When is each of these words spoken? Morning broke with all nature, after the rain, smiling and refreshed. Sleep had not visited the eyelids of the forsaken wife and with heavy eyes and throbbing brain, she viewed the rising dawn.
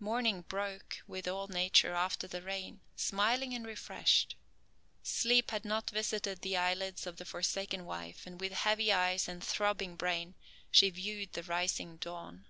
Morning 0.00 0.42
broke 0.42 0.96
with 1.06 1.28
all 1.28 1.46
nature, 1.46 1.94
after 1.94 2.26
the 2.26 2.42
rain, 2.42 2.80
smiling 2.96 3.54
and 3.54 3.64
refreshed. 3.64 4.34
Sleep 5.04 5.52
had 5.52 5.64
not 5.64 5.90
visited 5.90 6.40
the 6.42 6.56
eyelids 6.56 7.06
of 7.06 7.18
the 7.18 7.24
forsaken 7.24 7.84
wife 7.84 8.26
and 8.26 8.40
with 8.40 8.50
heavy 8.50 8.92
eyes 8.92 9.28
and 9.28 9.44
throbbing 9.44 9.94
brain, 9.94 10.34
she 10.72 10.90
viewed 10.90 11.34
the 11.34 11.44
rising 11.44 11.98
dawn. 11.98 12.46